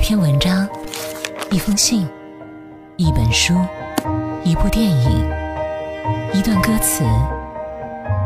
[0.00, 0.66] 一篇文章，
[1.50, 2.08] 一封信，
[2.96, 3.54] 一本书，
[4.42, 5.30] 一部电影，
[6.32, 7.04] 一段歌词，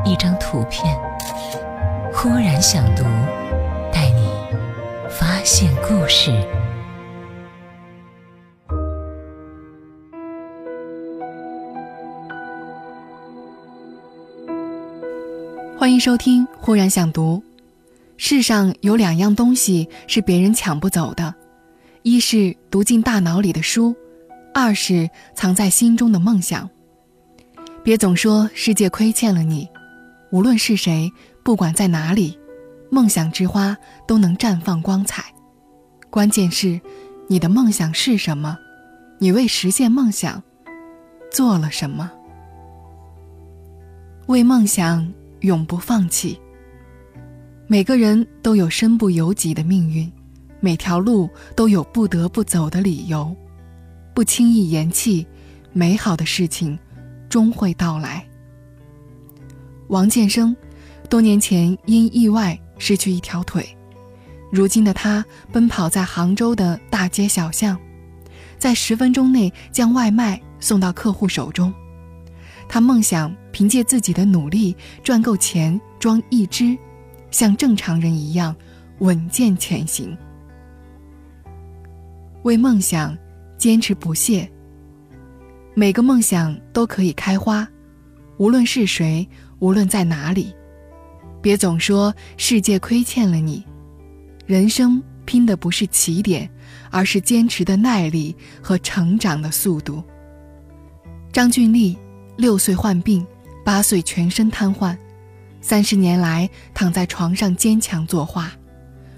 [0.04, 0.96] 一张图片。
[2.12, 3.02] 忽然想读，
[3.92, 4.30] 带你
[5.10, 6.30] 发现故事。
[15.76, 17.42] 欢迎收听《忽然想读》。
[18.16, 21.34] 世上有两样东西是别人抢不走的，
[22.06, 23.96] 一是读进大脑里的书，
[24.52, 26.68] 二是藏在心中的梦想。
[27.82, 29.66] 别总说世界亏欠了你，
[30.30, 31.10] 无论是谁，
[31.42, 32.38] 不管在哪里，
[32.90, 33.74] 梦想之花
[34.06, 35.24] 都能绽放光彩。
[36.10, 36.78] 关键是，
[37.26, 38.58] 你的梦想是什么？
[39.18, 40.42] 你为实现梦想
[41.32, 42.12] 做了什么？
[44.26, 46.38] 为梦想永不放弃。
[47.66, 50.12] 每个人都有身不由己的命运，
[50.64, 53.36] 每条路都有不得不走的理由，
[54.14, 55.26] 不轻易言弃，
[55.74, 56.78] 美好的事情
[57.28, 58.26] 终会到来。
[59.88, 60.56] 王建生，
[61.10, 63.76] 多年前因意外失去一条腿，
[64.50, 67.78] 如今的他奔跑在杭州的大街小巷，
[68.56, 71.70] 在十分钟内将外卖送到客户手中。
[72.66, 76.74] 他梦想凭借自己的努力赚够钱装一只。
[77.30, 78.56] 像正常人一样
[79.00, 80.16] 稳健前行，
[82.44, 83.16] 为梦想
[83.58, 84.48] 坚持不懈。
[85.74, 87.66] 每个梦想都可以开花，
[88.36, 89.28] 无论是谁，
[89.58, 90.54] 无论在哪里，
[91.42, 93.64] 别总说世界亏欠了你。
[94.46, 96.48] 人生拼的不是起点，
[96.90, 100.04] 而是坚持的耐力和成长的速度。
[101.32, 101.98] 张俊丽
[102.36, 103.26] 六岁患病，
[103.64, 104.96] 八岁全身瘫痪。
[105.62, 108.52] 三十年来，躺在床上坚强作画，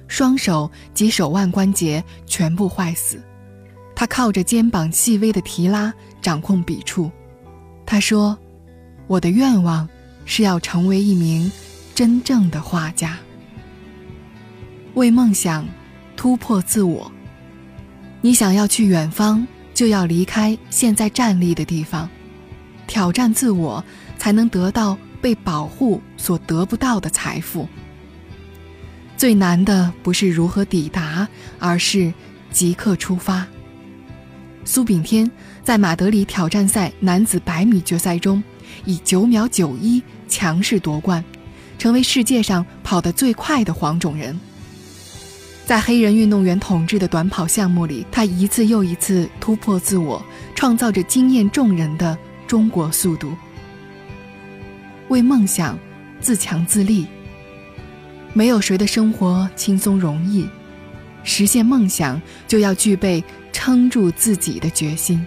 [0.08, 3.22] 双手及手腕关节全部坏死。
[3.94, 7.10] 他靠着肩膀细微的提拉掌控笔触。
[7.84, 8.36] 他说
[9.06, 9.88] ：“我的愿望
[10.24, 11.50] 是要成为一名
[11.94, 13.16] 真正的画家。
[14.94, 15.66] 为梦想
[16.16, 17.10] 突破自我。
[18.20, 22.08] 你想要去远方，就要离开现在站立的地方，
[22.86, 23.84] 挑战自我，
[24.18, 27.66] 才能得到。”被保护所得不到的财富。
[29.16, 31.26] 最难的不是如何抵达，
[31.58, 32.12] 而是
[32.50, 33.46] 即刻出发。
[34.64, 35.30] 苏炳添
[35.64, 38.42] 在马德里挑战赛男子百米决赛中，
[38.84, 41.24] 以九秒九一强势夺冠，
[41.78, 44.38] 成为世界上跑得最快的黄种人。
[45.64, 50.22] 在黑人运动员统治的短跑项目里，他一次又一次突破自我，
[50.54, 52.16] 创造着惊艳众人的
[52.46, 53.32] 中国速度。
[55.08, 55.78] 为梦想
[56.20, 57.06] 自强自立。
[58.36, 60.46] 没有谁的生活轻松容易，
[61.22, 65.26] 实现梦想就要具备撑住自己的决心，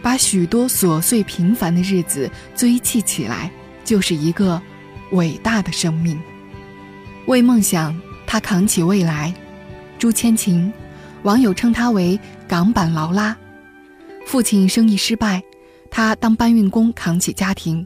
[0.00, 3.50] 把许多琐碎平凡的日子堆砌起来，
[3.84, 4.62] 就是一个
[5.10, 6.16] 伟大的生命。
[7.26, 9.34] 为梦想，他扛起未来。
[9.98, 10.72] 朱千晴，
[11.24, 12.16] 网友称他为
[12.46, 13.36] “港版劳拉”。
[14.24, 15.42] 父亲生意失败，
[15.90, 17.84] 他当搬运工扛起家庭。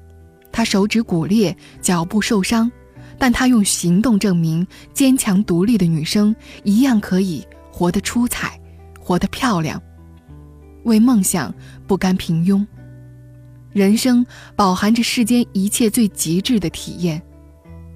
[0.53, 2.71] 他手指骨裂，脚部受伤，
[3.19, 6.35] 但他用行动证明，坚强独立的女生
[6.65, 8.61] 一样可以活得出彩，
[8.99, 9.81] 活得漂亮。
[10.85, 11.55] 为梦想
[11.87, 12.67] 不甘平庸。
[13.73, 17.23] 人生饱含着世间一切最极致的体验。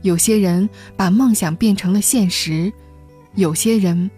[0.03, 2.73] 有些人把梦想变成了现实，
[3.35, 4.11] 有些人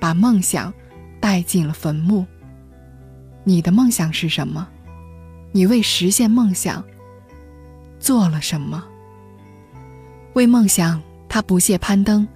[0.00, 0.72] 把梦想
[1.20, 2.24] 带进了坟墓。
[3.44, 4.66] 你的梦想是什么？
[5.52, 6.82] 你为实现梦想。
[8.00, 8.84] 做了什么？
[10.34, 12.26] 为梦想，他不懈攀登。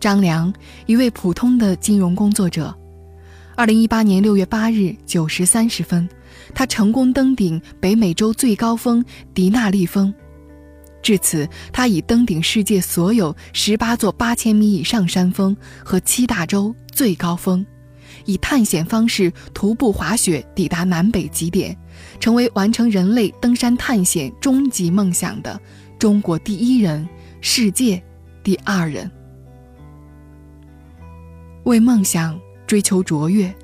[0.00, 0.52] 张良，
[0.86, 2.76] 一位普通的金融工作者，
[3.54, 6.08] 二零一八年六月八日九时三十分，
[6.52, 10.12] 他成功登顶北美洲最高峰迪纳利峰。
[11.02, 17.64] 至此，他已登顶世界所有十八座八千米以上山峰和七大洲最高峰。
[18.24, 21.76] 以探险方式徒步滑雪抵达南北极点，
[22.18, 25.58] 成为完成人类登山探险终极梦想的
[26.00, 27.06] 中国第一人，
[27.42, 28.02] 世界
[28.42, 29.10] 第二人。
[31.64, 33.54] 为梦想追求卓越，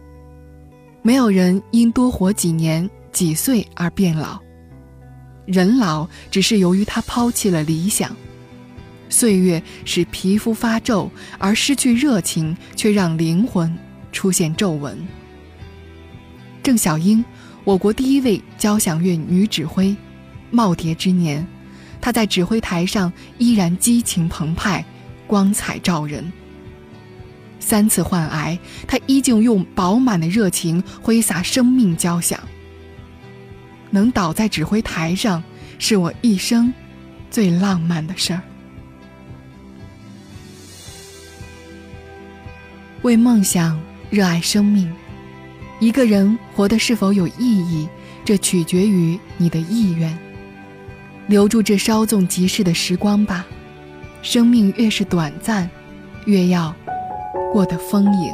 [1.01, 4.39] 没有人因多活几年几岁而变老，
[5.47, 8.15] 人老只是由于他抛弃了理想。
[9.09, 13.75] 岁月使皮肤发皱，而失去热情却让灵魂。
[14.13, 14.99] 出现皱纹。
[16.63, 17.25] 郑小英，
[17.65, 19.95] 我国第一位交响乐女指挥，
[20.53, 21.47] 耄耋之年，
[22.07, 24.85] 他在指挥台上依然激情澎湃，
[25.27, 26.33] 光彩照人。
[27.59, 28.57] 三次患癌，
[28.87, 32.39] 他依旧用饱满的热情挥洒生命交响。
[33.91, 35.43] 能倒在指挥台上，
[35.81, 36.73] 是我一生
[37.29, 38.41] 最浪漫的事儿。
[43.03, 43.77] 为梦想
[44.11, 44.89] 热爱生命，
[45.81, 47.89] 一个人活得是否有意义，
[48.25, 50.17] 这取决于你的意愿。
[51.29, 53.45] 留住这稍纵即逝的时光吧，
[54.23, 55.69] 生命越是短暂，
[56.25, 56.75] 越要
[57.53, 58.33] 过得丰盈。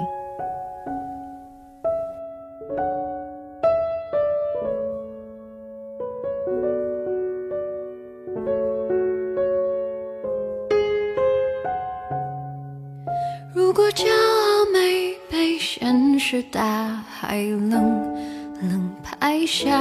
[13.55, 17.73] 如果骄傲没被现实大海冷
[18.61, 19.81] 冷拍下。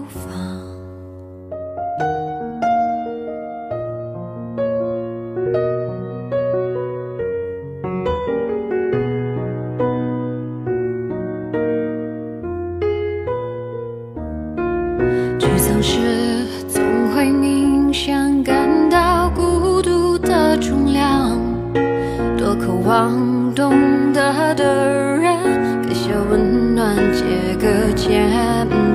[22.85, 23.71] 望懂
[24.13, 25.37] 得的人，
[25.83, 28.27] 给些温暖，借个肩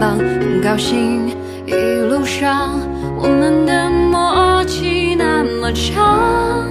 [0.00, 1.28] 膀，很高兴
[1.66, 1.72] 一
[2.08, 2.80] 路上
[3.18, 6.66] 我们的默契那么长，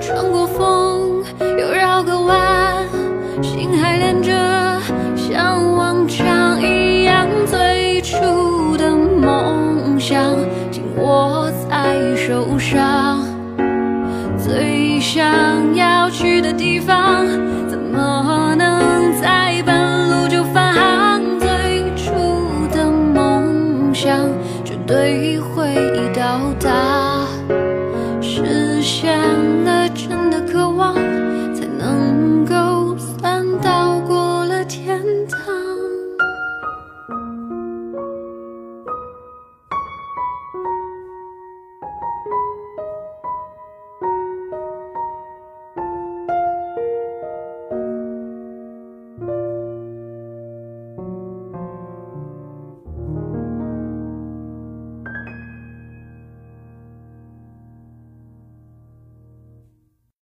[0.00, 2.84] 穿过风又绕个弯，
[3.42, 4.30] 心还连着，
[5.16, 10.36] 像往常一样，最初的梦想
[10.70, 13.20] 紧握在手上。
[14.38, 15.24] 最想
[15.74, 17.26] 要去的地方
[17.68, 21.20] 怎么能在半路就返航？
[21.38, 21.48] 最
[21.96, 22.12] 初
[22.72, 24.28] 的梦想
[24.64, 25.74] 绝对会
[26.14, 27.26] 到达
[28.20, 29.18] 实现
[29.64, 30.29] 了真